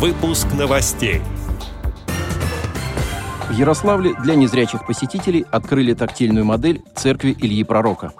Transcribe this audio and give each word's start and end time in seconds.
Выпуск 0.00 0.46
новостей. 0.58 1.20
В 3.50 3.52
Ярославле 3.52 4.14
для 4.14 4.34
незрячих 4.34 4.86
посетителей 4.86 5.44
открыли 5.50 5.92
тактильную 5.92 6.46
модель 6.46 6.80
церкви 6.94 7.36
Ильи 7.38 7.64
Пророка. 7.64 8.14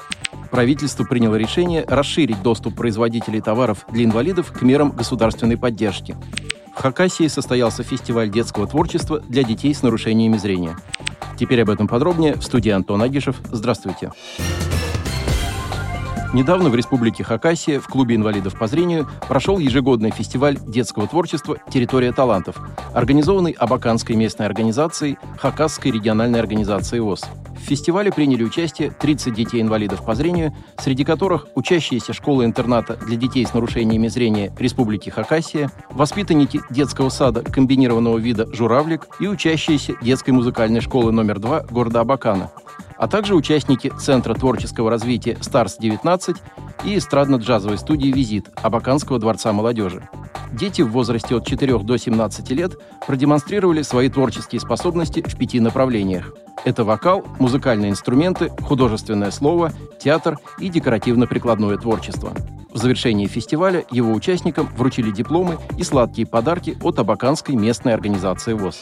Правительство 0.50 1.04
приняло 1.04 1.36
решение 1.36 1.86
расширить 1.88 2.42
доступ 2.42 2.74
производителей 2.74 3.40
товаров 3.40 3.86
для 3.90 4.04
инвалидов 4.04 4.52
к 4.52 4.60
мерам 4.60 4.90
государственной 4.90 5.56
поддержки. 5.56 6.18
В 6.76 6.82
Хакасии 6.82 7.28
состоялся 7.28 7.82
фестиваль 7.82 8.30
детского 8.30 8.66
творчества 8.66 9.20
для 9.26 9.42
детей 9.42 9.74
с 9.74 9.82
нарушениями 9.82 10.36
зрения. 10.36 10.76
Теперь 11.38 11.62
об 11.62 11.70
этом 11.70 11.88
подробнее 11.88 12.34
в 12.34 12.42
студии 12.42 12.72
Антон 12.72 13.00
Агишев. 13.00 13.36
Здравствуйте. 13.50 14.12
Здравствуйте. 14.36 14.79
Недавно 16.32 16.70
в 16.70 16.76
Республике 16.76 17.24
Хакасия 17.24 17.80
в 17.80 17.88
Клубе 17.88 18.14
инвалидов 18.14 18.56
по 18.56 18.68
зрению 18.68 19.08
прошел 19.26 19.58
ежегодный 19.58 20.12
фестиваль 20.12 20.56
детского 20.64 21.08
творчества 21.08 21.58
«Территория 21.70 22.12
талантов», 22.12 22.56
организованный 22.94 23.50
Абаканской 23.50 24.14
местной 24.14 24.46
организацией 24.46 25.18
Хакасской 25.40 25.90
региональной 25.90 26.38
организацией 26.38 27.00
ВОЗ. 27.00 27.24
В 27.56 27.62
фестивале 27.62 28.12
приняли 28.12 28.44
участие 28.44 28.92
30 28.92 29.34
детей-инвалидов 29.34 30.04
по 30.04 30.14
зрению, 30.14 30.54
среди 30.78 31.04
которых 31.04 31.48
учащиеся 31.56 32.12
школы-интерната 32.12 32.96
для 32.96 33.16
детей 33.16 33.44
с 33.44 33.52
нарушениями 33.52 34.06
зрения 34.06 34.52
Республики 34.56 35.10
Хакасия, 35.10 35.68
воспитанники 35.90 36.60
детского 36.70 37.08
сада 37.08 37.42
комбинированного 37.42 38.18
вида 38.18 38.46
«Журавлик» 38.54 39.08
и 39.18 39.26
учащиеся 39.26 39.94
детской 40.00 40.30
музыкальной 40.30 40.80
школы 40.80 41.10
номер 41.10 41.40
2 41.40 41.64
города 41.72 42.00
Абакана– 42.00 42.52
а 43.00 43.08
также 43.08 43.34
участники 43.34 43.90
Центра 43.98 44.34
творческого 44.34 44.90
развития 44.90 45.38
«Старс-19» 45.40 46.36
и 46.84 46.98
эстрадно-джазовой 46.98 47.78
студии 47.78 48.08
«Визит» 48.08 48.50
Абаканского 48.56 49.18
дворца 49.18 49.54
молодежи. 49.54 50.06
Дети 50.52 50.82
в 50.82 50.90
возрасте 50.90 51.34
от 51.34 51.46
4 51.46 51.78
до 51.78 51.96
17 51.96 52.50
лет 52.50 52.74
продемонстрировали 53.06 53.80
свои 53.80 54.10
творческие 54.10 54.60
способности 54.60 55.22
в 55.26 55.34
пяти 55.38 55.60
направлениях. 55.60 56.34
Это 56.66 56.84
вокал, 56.84 57.24
музыкальные 57.38 57.90
инструменты, 57.90 58.50
художественное 58.60 59.30
слово, 59.30 59.72
театр 59.98 60.36
и 60.58 60.68
декоративно-прикладное 60.68 61.78
творчество. 61.78 62.34
В 62.70 62.76
завершении 62.76 63.26
фестиваля 63.26 63.82
его 63.90 64.12
участникам 64.12 64.68
вручили 64.76 65.10
дипломы 65.10 65.56
и 65.78 65.84
сладкие 65.84 66.26
подарки 66.26 66.76
от 66.82 66.98
Абаканской 66.98 67.54
местной 67.54 67.94
организации 67.94 68.52
ВОЗ. 68.52 68.78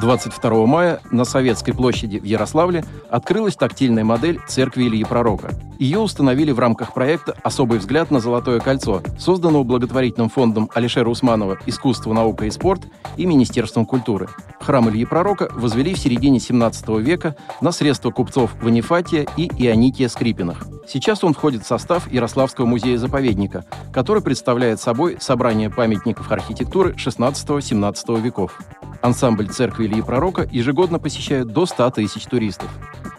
22 0.00 0.66
мая 0.66 1.00
на 1.10 1.24
Советской 1.24 1.72
площади 1.72 2.18
в 2.18 2.24
Ярославле 2.24 2.84
открылась 3.10 3.56
тактильная 3.56 4.02
модель 4.02 4.40
церкви 4.48 4.84
Ильи 4.84 5.04
Пророка. 5.04 5.50
Ее 5.78 5.98
установили 5.98 6.52
в 6.52 6.58
рамках 6.58 6.94
проекта 6.94 7.36
«Особый 7.42 7.78
взгляд 7.78 8.10
на 8.10 8.20
Золотое 8.20 8.60
кольцо», 8.60 9.02
созданного 9.18 9.62
благотворительным 9.62 10.30
фондом 10.30 10.70
Алишера 10.74 11.08
Усманова 11.08 11.58
«Искусство, 11.66 12.12
наука 12.12 12.46
и 12.46 12.50
спорт» 12.50 12.82
и 13.16 13.26
Министерством 13.26 13.84
культуры. 13.84 14.28
Храм 14.60 14.88
Ильи 14.88 15.04
Пророка 15.04 15.50
возвели 15.52 15.94
в 15.94 15.98
середине 15.98 16.40
17 16.40 16.88
века 17.00 17.36
на 17.60 17.70
средства 17.72 18.10
купцов 18.10 18.54
Ванифатия 18.62 19.26
и 19.36 19.50
Ионикия 19.58 20.08
Скрипиных. 20.08 20.66
Сейчас 20.88 21.24
он 21.24 21.34
входит 21.34 21.62
в 21.62 21.66
состав 21.66 22.10
Ярославского 22.10 22.66
музея-заповедника, 22.66 23.64
который 23.92 24.22
представляет 24.22 24.80
собой 24.80 25.18
собрание 25.20 25.70
памятников 25.70 26.32
архитектуры 26.32 26.92
16-17 26.92 28.20
веков. 28.20 28.58
Ансамбль 29.02 29.48
церкви 29.48 29.86
Ильи 29.86 30.02
Пророка 30.02 30.48
ежегодно 30.50 30.98
посещает 30.98 31.48
до 31.48 31.66
100 31.66 31.90
тысяч 31.90 32.24
туристов. 32.24 32.68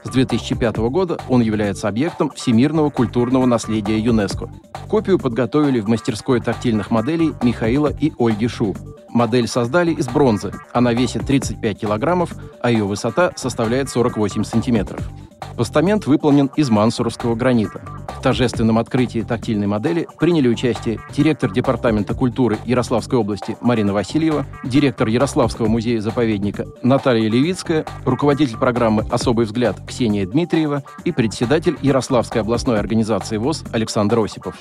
С 0.03 0.09
2005 0.09 0.77
года 0.89 1.19
он 1.27 1.41
является 1.41 1.87
объектом 1.87 2.31
всемирного 2.31 2.89
культурного 2.89 3.45
наследия 3.45 3.99
ЮНЕСКО. 3.99 4.49
Копию 4.87 5.19
подготовили 5.19 5.79
в 5.79 5.87
мастерской 5.87 6.41
тактильных 6.41 6.91
моделей 6.91 7.33
Михаила 7.41 7.87
и 7.87 8.11
Ольги 8.17 8.47
Шу. 8.47 8.75
Модель 9.09 9.47
создали 9.47 9.91
из 9.91 10.07
бронзы. 10.07 10.53
Она 10.73 10.93
весит 10.93 11.25
35 11.25 11.79
килограммов, 11.79 12.33
а 12.61 12.71
ее 12.71 12.85
высота 12.85 13.31
составляет 13.35 13.89
48 13.89 14.43
сантиметров. 14.43 15.07
Постамент 15.55 16.07
выполнен 16.07 16.49
из 16.55 16.69
мансуровского 16.69 17.35
гранита. 17.35 17.81
Торжественном 18.21 18.77
открытии 18.77 19.21
тактильной 19.21 19.67
модели 19.67 20.07
приняли 20.19 20.47
участие 20.47 20.99
директор 21.11 21.51
Департамента 21.51 22.13
культуры 22.13 22.59
Ярославской 22.65 23.17
области 23.17 23.57
Марина 23.61 23.93
Васильева, 23.93 24.45
директор 24.63 25.07
Ярославского 25.07 25.67
музея-заповедника 25.67 26.67
Наталья 26.83 27.29
Левицкая, 27.29 27.85
руководитель 28.05 28.57
программы 28.57 29.05
«Особый 29.09 29.45
взгляд» 29.45 29.77
Ксения 29.87 30.25
Дмитриева 30.27 30.83
и 31.03 31.11
председатель 31.11 31.77
Ярославской 31.81 32.41
областной 32.41 32.79
организации 32.79 33.37
ВОЗ 33.37 33.63
Александр 33.71 34.19
Осипов. 34.19 34.55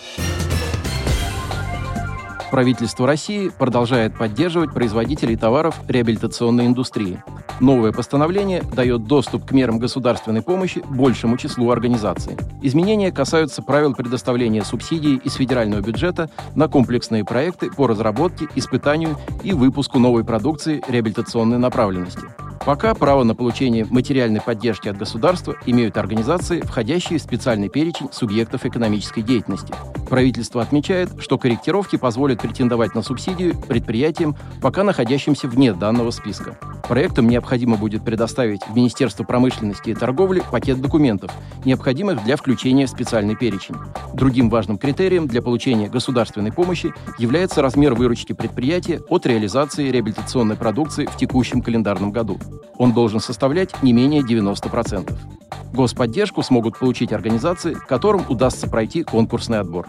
Правительство 2.50 3.06
России 3.06 3.48
продолжает 3.48 4.16
поддерживать 4.19 4.72
производителей 4.72 5.37
товаров 5.37 5.77
реабилитационной 5.87 6.66
индустрии. 6.66 7.22
Новое 7.59 7.93
постановление 7.93 8.62
дает 8.62 9.05
доступ 9.06 9.44
к 9.44 9.53
мерам 9.53 9.78
государственной 9.78 10.43
помощи 10.43 10.83
большему 10.88 11.37
числу 11.37 11.71
организаций. 11.71 12.37
Изменения 12.62 13.11
касаются 13.11 13.62
правил 13.62 13.94
предоставления 13.94 14.62
субсидий 14.65 15.16
из 15.16 15.34
федерального 15.34 15.81
бюджета 15.81 16.31
на 16.55 16.69
комплексные 16.69 17.25
проекты 17.25 17.71
по 17.71 17.87
разработке, 17.87 18.49
испытанию 18.55 19.16
и 19.43 19.53
выпуску 19.53 19.99
новой 19.99 20.25
продукции 20.25 20.83
реабилитационной 20.89 21.59
направленности. 21.59 22.22
Пока 22.65 22.94
право 22.94 23.25
на 23.25 23.34
получение 23.34 23.87
материальной 23.89 24.43
поддержки 24.43 24.89
от 24.89 24.99
государства 24.99 25.56
имеют 25.65 25.97
организации, 25.97 26.60
входящие 26.60 27.19
в 27.19 27.22
специальный 27.22 27.71
перечень 27.71 28.10
субъектов 28.12 28.66
экономической 28.66 29.22
деятельности. 29.22 29.72
Правительство 30.10 30.60
отмечает, 30.60 31.10
что 31.21 31.38
корректировки 31.38 31.94
позволят 31.94 32.43
претендовать 32.43 32.97
на 32.97 33.03
субсидию 33.03 33.56
предприятиям, 33.56 34.37
пока 34.60 34.82
находящимся 34.82 35.47
вне 35.47 35.72
данного 35.72 36.10
списка. 36.10 36.59
Проектам 36.88 37.28
необходимо 37.28 37.76
будет 37.76 38.04
предоставить 38.04 38.60
в 38.69 38.75
Министерство 38.75 39.22
промышленности 39.22 39.91
и 39.91 39.94
торговли 39.94 40.43
пакет 40.50 40.81
документов, 40.81 41.31
необходимых 41.65 42.25
для 42.25 42.37
включения 42.37 42.87
в 42.87 42.91
специальный 42.91 43.37
перечень. 43.37 43.76
Другим 44.12 44.50
важным 44.50 44.78
критерием 44.78 45.28
для 45.28 45.43
получения 45.43 45.88
государственной 45.88 46.53
помощи 46.53 46.92
является 47.16 47.62
размер 47.62 47.94
выручки 47.94 48.32
предприятия 48.32 49.00
от 49.09 49.27
реализации 49.27 49.91
реабилитационной 49.91 50.56
продукции 50.56 51.06
в 51.06 51.16
текущем 51.16 51.62
календарном 51.62 52.10
году. 52.10 52.41
Он 52.77 52.92
должен 52.92 53.21
составлять 53.21 53.81
не 53.84 53.92
менее 53.92 54.22
90%. 54.22 55.40
Господдержку 55.73 56.43
смогут 56.43 56.79
получить 56.79 57.13
организации, 57.13 57.75
которым 57.89 58.25
удастся 58.29 58.69
пройти 58.69 59.03
конкурсный 59.03 59.61
отбор. 59.61 59.87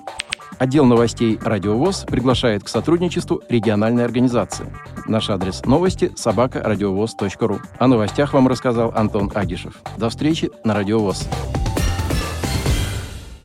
Отдел 0.59 0.85
новостей 0.85 1.39
«Радиовоз» 1.41 2.05
приглашает 2.07 2.63
к 2.63 2.67
сотрудничеству 2.67 3.41
региональной 3.49 4.05
организации. 4.05 4.71
Наш 5.07 5.29
адрес 5.31 5.65
новости– 5.65 6.11
собакарадиовоз.ру. 6.15 7.59
О 7.79 7.87
новостях 7.87 8.33
вам 8.33 8.47
рассказал 8.47 8.93
Антон 8.95 9.31
Агишев. 9.33 9.81
До 9.97 10.09
встречи 10.09 10.51
на 10.63 10.75
«Радиовоз». 10.75 11.27